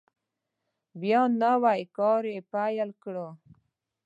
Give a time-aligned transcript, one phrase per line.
[1.01, 3.15] بیا نوی کار یې پیل کړ.